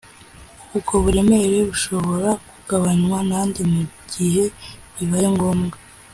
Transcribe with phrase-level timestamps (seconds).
[0.75, 4.43] ubwo buremere bushobora kugabanywa nande mungihe
[4.95, 5.77] bibaye ngombwa